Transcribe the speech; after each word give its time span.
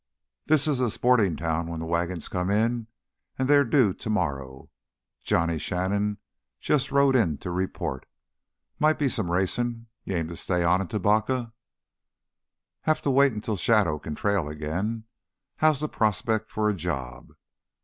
"This 0.47 0.67
is 0.67 0.79
a 0.79 0.89
sporting 0.89 1.35
town 1.35 1.67
when 1.67 1.79
the 1.79 1.85
wagons 1.85 2.27
come 2.27 2.49
in, 2.49 2.87
and 3.37 3.47
they're 3.47 3.63
due 3.63 3.93
tomorrow. 3.93 4.71
Johnny 5.23 5.59
Shannon 5.59 6.17
just 6.59 6.91
rode 6.91 7.15
in 7.15 7.37
to 7.37 7.51
report. 7.51 8.07
Might 8.79 8.97
be 8.97 9.07
some 9.07 9.29
racing. 9.29 9.85
You 10.05 10.15
aim 10.15 10.27
to 10.29 10.35
stay 10.35 10.63
on 10.63 10.81
in 10.81 10.87
Tubacca?" 10.87 11.53
"Have 12.81 13.03
to 13.03 13.19
until 13.21 13.57
Shadow 13.57 13.99
can 13.99 14.15
trail 14.15 14.49
again. 14.49 15.03
How's 15.57 15.81
the 15.81 15.87
prospect 15.87 16.49
for 16.49 16.67
a 16.67 16.73
job?" 16.73 17.33